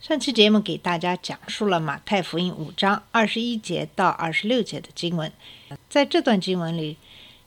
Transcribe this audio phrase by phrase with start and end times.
[0.00, 5.30] 上期节目给大家讲述了马太福音五章二十一节到二十六节的经文。
[5.90, 6.96] 在这段经文里，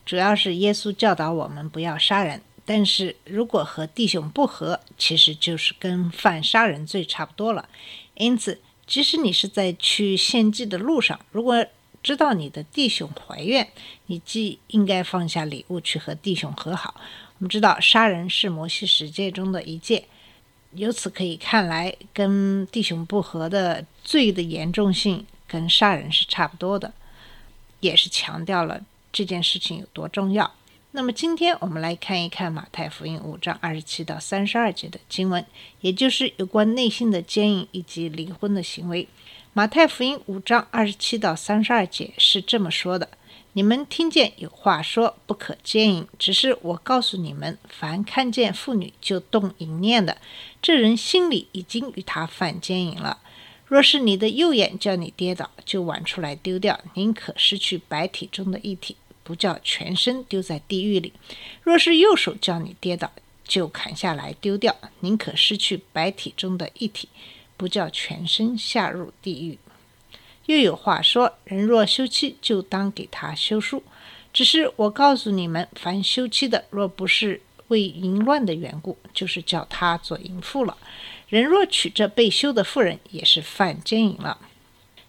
[0.06, 2.42] 主要是耶稣教导我们不要杀人。
[2.66, 7.70] 但是如果和弟兄不和，其实就是跟犯杀人罪差不多了。
[8.16, 11.66] 因此，即使你是在去献祭的路上，如果
[12.04, 13.70] 知道你的弟兄怀怨，
[14.08, 16.96] 你既应该放下礼物去和弟兄和好。
[17.38, 20.06] 我们知道，杀人是摩西十诫中的一戒。
[20.74, 26.94] 由此可以看来，跟弟兄不和的罪的严重性跟杀人是差不多的，
[27.82, 30.52] 也是强调了这件事情有多重要。
[30.94, 35.46] 那么今天我们来看一看马太福音五章二十七到三十二节的经文，
[35.80, 39.08] 也就是有关内心的坚硬以及离婚的行为。
[39.54, 43.10] 马太福音五章二十七到三十二节是这么说的
[43.54, 50.18] ：“你们听见有话说不可奸淫，只是我告诉你们，凡看见妇女就动淫念的，
[50.62, 53.20] 这人心里已经与他犯奸淫了。
[53.66, 61.12] 若是你的右眼叫你跌倒，就剜出来丢掉，宁可失去白体中的一体，不叫全身丢在地狱里；
[61.62, 63.12] 若是右手叫你跌倒，
[63.46, 67.10] 就砍下来丢掉，宁可失去白体中的一体，
[67.58, 69.58] 不叫全身下入地狱。
[70.46, 73.84] 又有话说：人若休妻，就当给他休书。
[74.34, 80.78] 只是我告诉你们，凡休妻的，若不是为淫乱的缘故，就是叫他做淫妇了。
[81.28, 84.38] 人若娶这被休的妇人，也是犯奸淫了。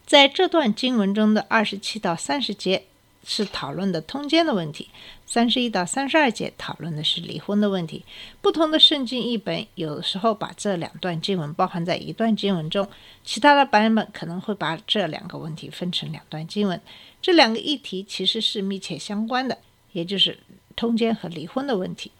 [0.07, 2.85] 在这段经文中的二十七到三十节
[3.25, 4.89] 是讨论的通奸的问题，
[5.33, 8.05] 三十一到三十二节讨论的是离婚的问题。
[8.43, 12.87] 不同的圣经译本有时候把这两段经文包含在一段经文中，
[13.25, 16.79] 其他的版本可能会把这两个问题分成两段经文。
[17.23, 19.57] 这两个议题其实是密切相关的，
[19.93, 20.39] 也就是
[20.77, 22.13] 通奸和离婚的问题。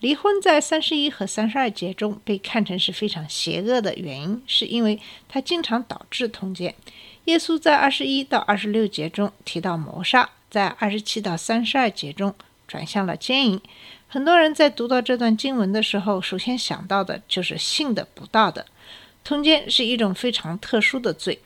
[0.00, 6.74] 离婚在三十一和三十二节中被看成是非常邪恶的原因，是因为它经常导致通奸。
[7.24, 12.34] 耶稣在二十一到二十六节中提到谋杀，在二十七到三十二节中
[12.68, 13.60] 转向了奸淫。
[14.06, 18.64] 很多人在读到这段经文的时候，首先想到的就是性的不道德。
[19.24, 21.40] 通奸是一种非常特殊的罪，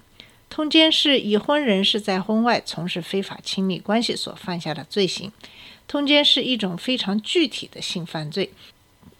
[0.50, 5.32] 通奸是已婚人士在婚外从事非法亲密关系所犯下的罪行。
[5.88, 8.52] 通奸是一种非常具体的性犯罪。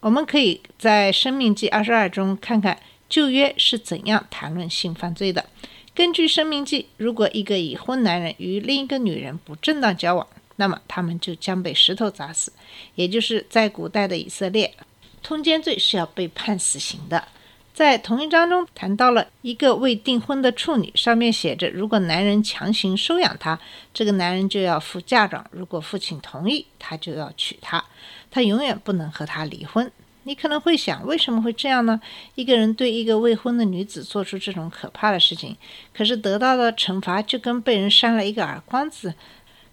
[0.01, 5.47] 我们可以在《生命记》二十二中看看旧约是怎样谈论性犯罪的。
[5.95, 10.27] 根据《生命记》，如果一个已婚男人与另一个女人不正当交往，
[10.63, 12.53] 那么他们就将被石头砸死。
[12.95, 14.73] 也就是在古代的以色列，
[15.21, 17.27] 通奸罪是要被判死刑的。
[17.75, 23.59] 在同一章中谈到了一个未订婚的处女，上面写着：如果男人强行收养她，
[23.93, 27.85] 这个男人就要付嫁妆；如果父亲同意，他就要娶她，
[28.31, 29.91] 他永远不能和她离婚。
[30.25, 32.01] 你可能会想，为什么会这样呢？
[32.37, 35.57] 一个人对一个未婚的女子做出这种可怕的事情，
[35.93, 39.15] 可是得到的惩罚就跟被人扇了一个耳光子。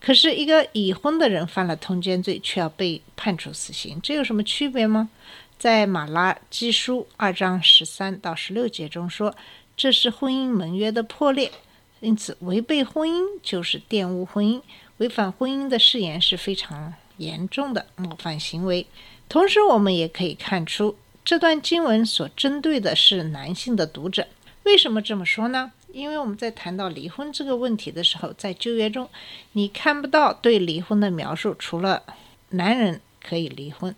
[0.02, 5.10] 可是，一个已婚的人犯了通奸罪，却要被判处死刑，这有什么区别吗？
[5.58, 9.36] 在马拉基书二章十三到十六节中说，
[9.76, 11.52] 这是婚姻盟约的破裂，
[12.00, 14.62] 因此违背婚姻就是玷污婚姻，
[14.98, 18.88] 违反婚姻的誓言是非常严重的冒犯行为。
[19.28, 20.96] 同时，我们也可以看出，
[21.26, 24.26] 这段经文所针对的是男性的读者。
[24.70, 25.72] 为什么这么说呢？
[25.92, 29.10] 因为我们在谈到离婚这个问题的时候，在旧约中，
[29.54, 32.04] 你看不到对离婚的描述，除了
[32.50, 33.94] 男人可以离婚。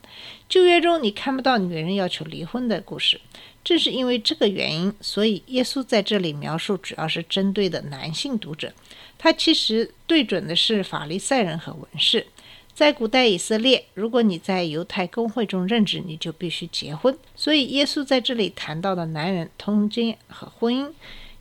[0.47, 3.19] 旧约中你看不到女人要求离婚的故事。
[3.65, 8.71] 正是因为这个原因，所以耶稣在这里描述主要是针对的男性读者。
[9.19, 12.25] 他其实对准的是法利赛人和文士。
[12.73, 17.15] 在古代以色列，如果你在犹太公会中任职，你就必须结婚。
[17.35, 20.91] 所以，耶稣在这里谈到的男人通奸和婚姻，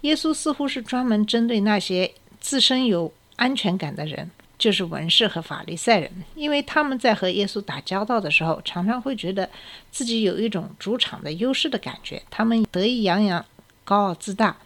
[0.03, 9.49] 耶稣似乎是专门针对那些自身有安全感的人，就是文士和法利赛人，因为他们在和耶稣打交道的时候，常常会觉得
[9.91, 13.43] 自己有一种主场的优势的感觉，他们得意洋洋、
[13.85, 14.59] 高傲自大。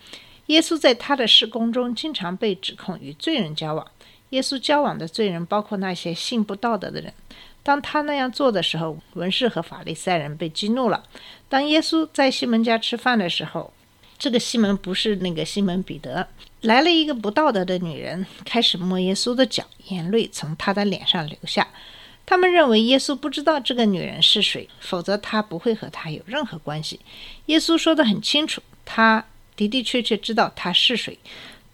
[0.46, 3.86] 耶稣在他的事工中，经常被指控与罪人交往。
[4.30, 7.12] 耶稣交往的罪人包括那些性不道德的人。
[7.62, 11.02] 当他那样做的时候，文士和法利赛人被激怒了。
[11.48, 13.72] 当耶稣在西门家吃饭的时候，
[14.18, 16.28] 这个西门不是那个西门彼得，
[16.60, 21.66] 来了一个不道德的女人，开始摸耶稣的脚，眼泪从他的脸上流下。
[22.26, 27.00] 他们认为耶稣不知道这个女人是谁，否则他不会和她有任何关系。
[27.46, 29.24] 耶稣说得很清楚，他
[29.56, 31.18] 的的确确知道她是谁，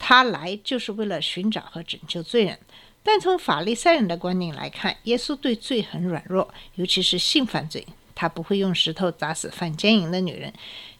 [0.00, 2.58] 他来就是为了寻找和拯救罪人。
[3.02, 10.52] 但从法利赛人的观点来看，耶稣对罪很软弱，尤其是性犯罪，他不会用石头砸死犯奸淫的女人。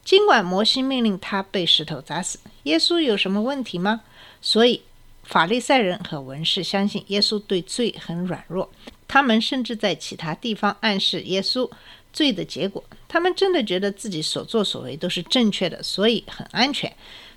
[0.03, 4.01] 尽管摩西命令他被石头砸死，耶稣有什么问题吗？
[4.41, 4.81] 所以
[5.23, 8.67] 法利赛人和文士相信耶稣对罪很软弱，
[9.07, 11.69] 他们甚至在其他地方暗示耶稣
[12.11, 12.83] 罪的结果。
[13.07, 16.91] 他们真的觉得自己所作所为都是正确的，所以很安全。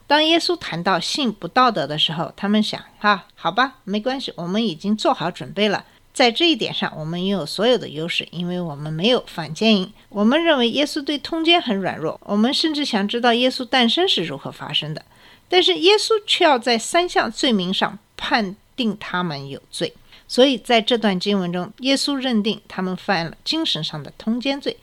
[0.07, 5.85] 当耶稣谈到性不道德的时候，他们想：哈，好吧，没关系，我们已经做好准备了。
[6.13, 9.93] 在这一点上，我们拥有所有的优势，因为我们没有反奸淫。
[10.11, 15.05] 我们认为耶稣对通奸很软弱，我们甚至想知道耶稣诞生是如何发生的。
[15.49, 19.93] 但是耶稣却要在三项罪名上判定他们有罪，
[20.29, 24.77] 所以在这段经文中，耶稣认定他们犯了精神上的通奸罪，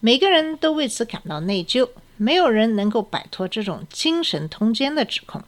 [0.00, 1.88] 每个人都为此感到内疚。
[2.18, 5.42] 没有人能够摆脱这种精神通奸的指控。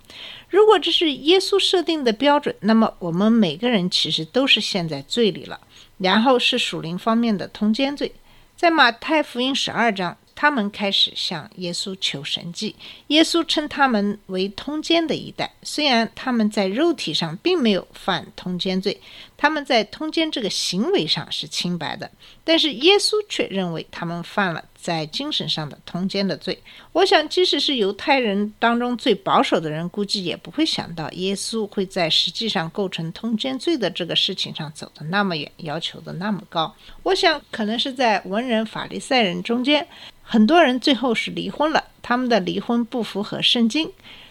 [0.48, 5.60] 如果这是耶稣设定的标准，那么我们每个人其实都是陷在罪里了。
[5.98, 8.10] 然后是属灵方面的通奸罪，
[8.56, 10.16] 在马太福音十二章。
[10.32, 12.74] 他们开始向耶稣求神迹。
[13.08, 18.98] 耶稣称他们为通奸的一代，虽然他们在肉体上并没有犯通奸罪，
[19.40, 22.10] 他们在通奸这个行为上是清白的，
[22.44, 26.62] 但是耶稣却认为他们犯了在精神上的通奸的罪。
[26.92, 36.74] 我想，即使是犹太人当中最保守的人，估计也不会想到耶稣会在实际上构成通奸罪的这个事情上走得那么远，要求的那么高。
[37.02, 39.88] 我想，可能是在文人法利赛人中间。
[40.22, 43.90] 很多人最后是离婚了，他们的离婚不符合圣经。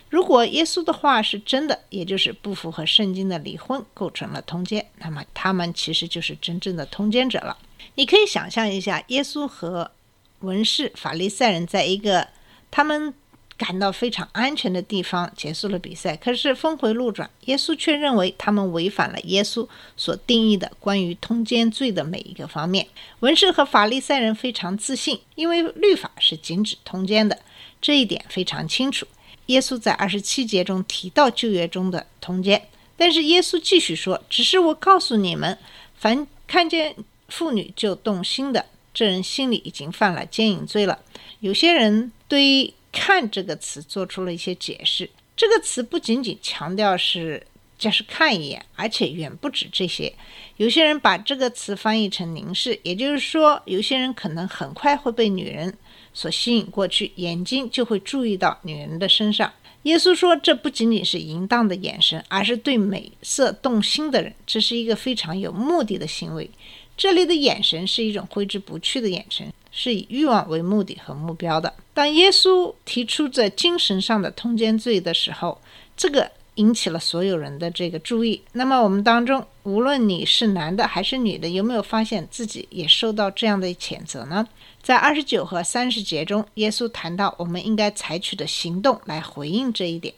[0.09, 7.57] 如果耶稣的话是真的，也就是不符合圣经的离婚构成了通奸，那么他们其实就是真正的通奸者了。
[7.95, 9.91] 你可以想象一下，耶稣和
[10.39, 12.27] 文士、法利赛人在一个
[12.69, 13.13] 他们。
[13.59, 19.67] 感到非常安全的地方结束了比赛，可是峰回路转，耶稣却认为他们违反了耶稣
[19.97, 22.87] 所定义的关于通奸罪的每一个方面。
[23.19, 27.37] 文士和法利赛人非常自信，因为律法是禁止通奸的，
[27.81, 29.05] 这一点非常清楚。
[29.49, 35.57] 耶稣在二十七节中提到旧约中的通奸，但是耶稣继续说：“只是我告诉你们，
[35.95, 36.95] 凡看见
[37.27, 40.99] 妇女就动心的，这人心里已经犯了奸淫罪了。”
[41.41, 45.09] 有些人对看这个词做出了一些解释。
[45.35, 47.47] 这个词不仅仅强调是
[47.77, 50.13] 就是看一眼，而且远不止这些。
[50.57, 55.75] 有些人把这个词翻译成凝视，也就是说，有些人可能很快会被女人
[56.19, 59.49] 所吸引过去，眼睛就会注意到女人的身上。
[59.83, 66.51] 耶稣说，这不仅仅是淫荡的眼神，而是对美色动心的人，这是一个非常有目的的行为。
[66.97, 69.49] 这里的眼神是一种挥之不去的眼神。
[69.71, 71.71] 是以欲望为目的和目标的。
[71.93, 75.61] 当耶稣提出在精神上的通奸罪的时候，
[75.95, 78.41] 这个引起了所有人的这个注意。
[78.51, 84.45] 那么我们当中，无论你是男的还是女的，有没有发现自己也受到这样的谴责呢？
[84.83, 90.13] 在二十九和三十节中，耶稣谈到我们应该采取的行动来回应这一点。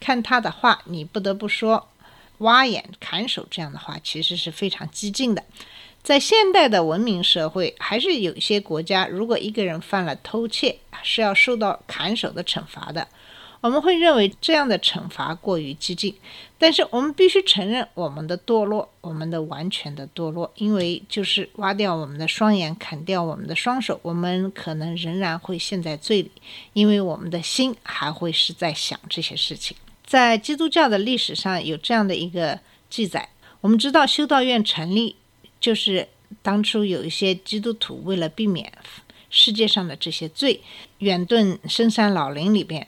[0.00, 1.88] 看他的话，你不得不说，
[2.38, 5.44] 挖眼、砍手这样的话其实是非常激进的。
[6.02, 13.06] 在现代的文明社会，还是有一些国家，如果一个人犯了偷窃，是要受到砍手的惩罚的。
[13.62, 16.14] 我们会认为这样的惩罚过于激进，
[16.58, 26.30] 但是我们必须承认我们的堕落，我们的完全的堕落，因为就是挖掉我们的双眼，砍掉我们的双手，我们可能仍然会陷在罪里，
[26.72, 29.76] 因为我们的心还会是在想这些事情。
[30.04, 32.58] 在基督教的历史上有这样的一个
[32.90, 33.28] 记载，
[33.60, 35.16] 我们知道修道院成立。
[35.60, 36.08] 就是
[36.42, 38.72] 当初有一些基督徒为了避免
[39.30, 40.60] 世界上的这些罪，
[40.98, 42.84] 远遁深山老林里边。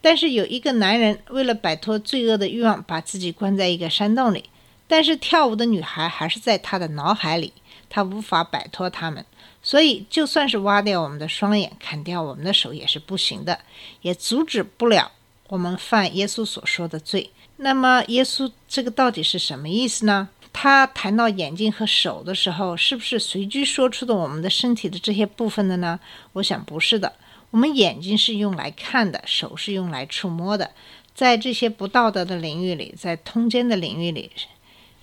[0.00, 4.44] 但是有一个男人为了摆脱罪恶的欲望，把自己关在一个山洞里。
[4.88, 7.52] 但是跳舞的女孩还是在他的脑海里，
[7.90, 9.24] 他无法摆脱他们。
[9.60, 13.58] 所以就算是挖掉我们的双眼，砍掉我们的手也是不行的，
[14.02, 15.10] 也阻止不了
[15.48, 17.30] 我们犯耶稣所说的罪。
[17.56, 20.28] 那么耶稣这个到底是什么意思呢？
[20.52, 25.98] 他谈到眼睛和手的时候，是不是随机说出的我们的身体的这些部分的呢？
[26.34, 27.12] 我想不是的。
[27.50, 30.70] 我们眼睛是用来看的，手是用来触摸的。
[31.14, 34.30] 在这些不道德的领域里，在通奸的领域里，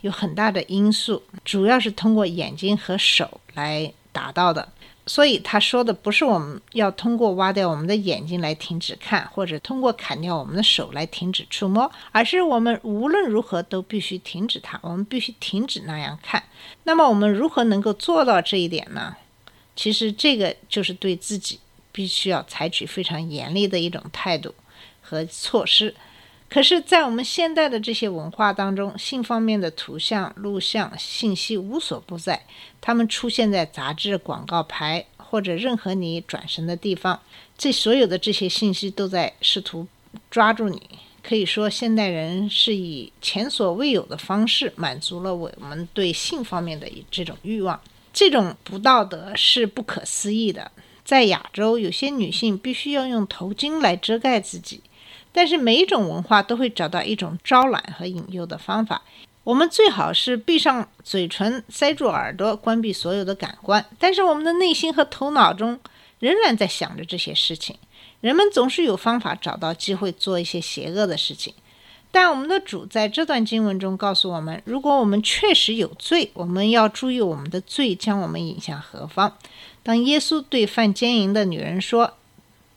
[0.02, 4.70] 有很大的因素，主要是通过眼睛和手来达到的。
[5.06, 16.42] 所以他说的不是我们要通过挖掉我们的眼睛来停止看，或者通过砍掉我们的手来停止触摸，而是我们无论如何都必须停止它，我们必须停止那样看。
[16.84, 19.18] 那么我们如何能够做到这一点呢？
[19.76, 21.60] 其实这个就是对自己
[21.94, 24.54] 必须要采取非常严厉的一种态度
[25.02, 25.96] 和措施。
[26.50, 32.46] 可是，在我们现代的这些文化当中，性方面的图像、录像、信息无所不在，
[32.80, 37.20] 它们出现在杂志、广告牌或者任何你转身的地方。
[37.58, 39.88] 这所有的这些信息都在试图
[40.30, 40.82] 抓住你。
[41.24, 47.80] 可以说，现代人是以前所未有的方式满足了我们对性方面的这种欲望。
[48.12, 50.72] 这种不道德是不可思议的。
[51.04, 54.82] 在亚洲，有些女性必须要用头巾来遮盖自己。
[55.32, 59.02] 但是每一种文化都会找到一种招揽和引诱的方法。
[59.44, 63.84] 我们最好是闭上嘴唇，塞住耳朵，关闭所有的感官。
[64.00, 65.80] 但是我们的内心和头脑中
[66.20, 67.76] 仍然在想着这些事情。
[68.22, 71.54] 人们总是有方法找到机会做一些邪恶的事情。
[72.16, 79.36] 但我们的主在这段经文中告诉我们：如果我们确实有罪，我们要注意我们的罪将我们引向何方。
[79.82, 82.14] 当耶稣对犯奸淫的女人说：“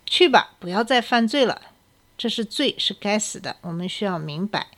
[0.09, 1.61] 去吧，不要再犯罪了。”
[2.17, 3.57] 这是罪，是该死的。
[3.61, 4.69] 我们需要明白，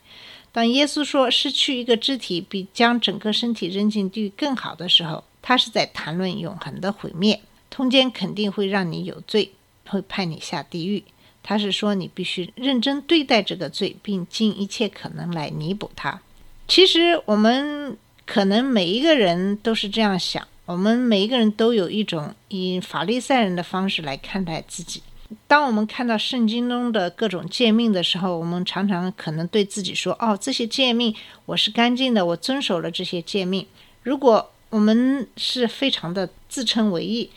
[0.51, 7.39] 当耶稣说失去一个肢体比将整个身体扔进地狱更好的时候，他是在谈论永恒的毁灭。
[7.69, 9.53] 通奸肯定会让你有罪，
[9.87, 11.05] 会判你下地狱。
[11.49, 16.21] 他是说你必须认真对待这个罪，并尽一切可能来弥补它。
[16.67, 25.01] 其实我们可能每一个人都是这样想，我们每一个人都有一种以法利赛人的方式来看待自己。
[25.47, 31.15] 当我们看到圣经中的各种诫命的时候，我们常常可能对自己说：“哦，这些诫命
[31.47, 33.65] 我是干净的，我遵守了这些诫命。”
[34.05, 37.31] 如果我们是非常的自称为义，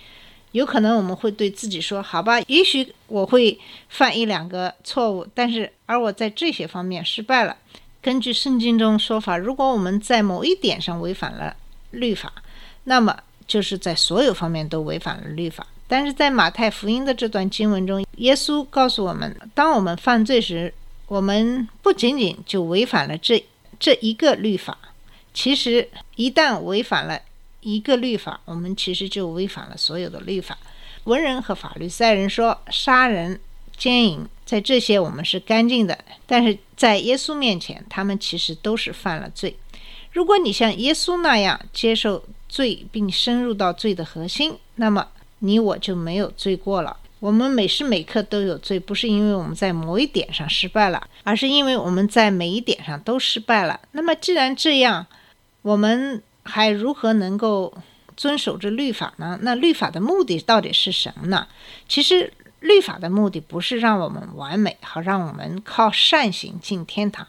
[0.53, 7.57] 有可能我们会对自己说：“好吧，也许我会犯一两个错误，但是而我在这些方面失败了。”
[8.01, 11.57] 根据圣经中说法，如果我们在某一点上违反了
[11.93, 12.33] 律法，
[12.85, 13.17] 那么
[13.47, 15.67] 就是在所有方面都违反了律法。
[15.87, 20.73] 但是在马太福音的这段经文中，耶稣告诉我们，当我们犯罪时，
[21.07, 23.45] 我们不仅仅就违反了这
[23.79, 24.77] 这一个律法，
[25.33, 27.21] 其实一旦违反了
[27.63, 30.59] 一个律法，我们其实就违反了所有的律法。
[31.05, 33.41] 文人和法律赛人说，杀人、
[33.77, 39.57] 奸淫，在这些我们是干净的，但是在耶稣面前，他们其实都是犯了罪。
[40.13, 45.09] 如果你像耶稣那样接受罪，并深入到罪的核心，那么。
[45.45, 46.97] 你我就没有罪过了。
[47.19, 53.81] 我们每时每刻都有罪，不是因为我们在某一点上失败了，而是因为我们在每一点上都失败了。
[53.91, 55.05] 那么既然这样，
[55.63, 57.73] 我们还如何能够
[58.17, 59.39] 遵守这律法呢？
[59.43, 61.47] 那律法的目的到底是什么呢？
[61.89, 67.27] 其实律法的目的不是让我们完美，好让我们靠善行进天堂。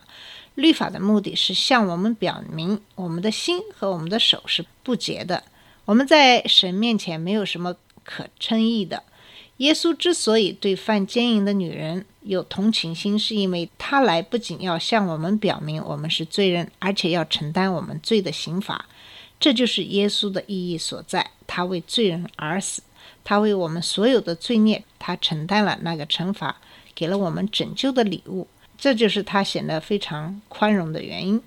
[0.56, 5.44] 律法的目的是向我们表明，我们的心和我们的手是不洁的。
[5.86, 7.76] 我们在神面前没有什么。
[8.06, 9.02] 可称义的
[9.58, 18.86] 耶稣之所以对犯奸淫的女人有同情心，是因为他来不仅要向我们表明我们是罪人，而且要承担我们罪的刑罚。
[19.40, 21.32] 这就是耶稣的意义所在。
[21.46, 22.82] 他为罪人而死，
[23.24, 26.58] 他为我们所有的罪孽，他承担了那个惩罚，
[26.96, 28.48] 给了我们拯救的礼物。
[28.78, 31.42] 这就是他显得非常宽容的原因。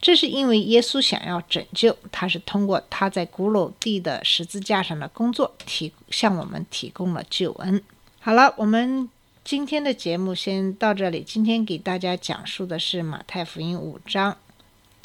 [0.00, 7.82] 这是因为耶稣想要拯救，他是通过他在古鲁地的十字架上的工作，提向我们提供了救恩。
[8.18, 9.08] 好了，我们
[9.44, 11.22] 今天的节目先到这里。
[11.22, 14.36] 今天给大家讲述的是马太福音五章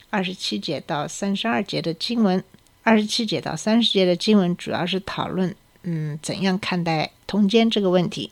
[0.10, 2.44] 二十七节到三十二节的经文。
[2.84, 8.32] 二十七节到三十节的经文主要是讨论，嗯，怎样看待通奸这个问题。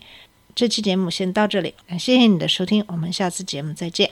[0.53, 4.11] 这期节目先到这里，谢谢你的收听，我们下次节目再见。